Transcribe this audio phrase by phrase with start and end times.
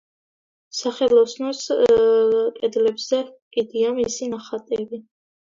[0.77, 1.59] სახელოსნოს
[2.61, 5.03] კედლებზე ჰკიდია მისი ნახატები.